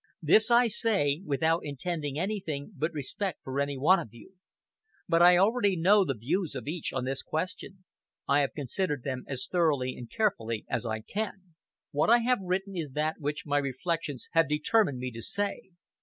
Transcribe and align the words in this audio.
This 0.23 0.49
I 0.49 0.65
say, 0.65 1.21
without 1.27 1.59
intending 1.63 2.17
anything 2.17 2.71
but 2.75 2.91
respect 2.91 3.39
for 3.43 3.59
any 3.61 3.77
one 3.77 3.99
of 3.99 4.11
you. 4.15 4.33
But 5.07 5.21
I 5.21 5.37
already 5.37 5.75
know 5.75 6.03
the 6.03 6.15
views 6.15 6.55
of 6.55 6.65
each 6.67 6.91
on 6.91 7.05
this 7.05 7.21
question.... 7.21 7.83
I 8.27 8.39
have 8.39 8.55
considered 8.55 9.03
them 9.03 9.25
as 9.27 9.45
thoroughly 9.45 9.95
and 9.95 10.09
carefully 10.09 10.65
as 10.67 10.87
I 10.87 11.01
can. 11.01 11.53
What 11.91 12.09
I 12.09 12.17
have 12.17 12.41
written 12.41 12.75
is 12.75 12.93
that 12.93 13.17
which 13.19 13.45
my 13.45 13.59
reflections 13.59 14.27
have 14.31 14.49
determined 14.49 14.97
me 14.97 15.11
to 15.11 15.21
say. 15.21 15.69